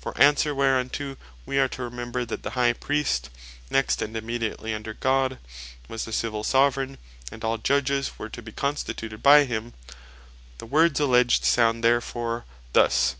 For 0.00 0.18
answer 0.18 0.54
whereunto, 0.54 1.18
we 1.44 1.58
are 1.58 1.68
to 1.68 1.82
remember 1.82 2.24
that 2.24 2.42
the 2.42 2.52
High 2.56 2.72
Priest 2.72 3.28
(next 3.68 4.00
and 4.00 4.16
immediately 4.16 4.72
under 4.72 4.94
God) 4.94 5.38
was 5.86 6.06
the 6.06 6.14
Civill 6.14 6.44
Soveraign; 6.44 6.96
and 7.30 7.44
all 7.44 7.58
Judges 7.58 8.12
were 8.18 8.30
to 8.30 8.40
be 8.40 8.52
constituted 8.52 9.22
by 9.22 9.44
him. 9.44 9.74
The 10.56 10.64
words 10.64 10.98
alledged 10.98 11.44
sound 11.44 11.84
therefore 11.84 12.46
thus. 12.72 13.16